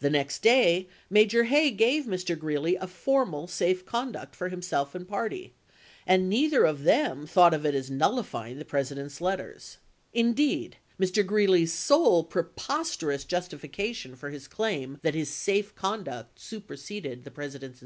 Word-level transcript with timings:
The 0.00 0.10
next 0.10 0.42
day 0.42 0.86
Major 1.08 1.44
Hay 1.44 1.70
gave 1.70 2.04
Mr. 2.04 2.38
Greeley 2.38 2.76
a 2.76 2.86
formal 2.86 3.46
safe 3.48 3.86
conduct 3.86 4.36
for 4.36 4.50
himself 4.50 4.94
and 4.94 5.08
party, 5.08 5.54
and 6.06 6.28
neither 6.28 6.64
of 6.66 6.82
them 6.82 7.26
thought 7.26 7.54
of 7.54 7.64
it 7.64 7.74
as 7.74 7.90
nullifying 7.90 8.58
the 8.58 8.66
President's 8.66 9.18
letters. 9.18 9.78
Indeed, 10.12 10.76
Mr. 11.00 11.24
Greeley's 11.24 11.72
sole 11.72 12.22
preposterous 12.22 13.24
justification 13.24 14.14
for 14.14 14.28
his 14.28 14.46
claim 14.46 14.98
HOKACE 15.00 15.00
GKEELEY'S 15.00 15.02
PEACE 15.06 15.06
MISSION 15.06 15.06
199 15.08 15.12
that 15.14 15.18
his 15.18 15.30
safe 15.30 15.74
conduct 15.74 16.38
superseded 16.38 17.24
the 17.24 17.30
President's 17.30 17.74
chap. 17.74 17.74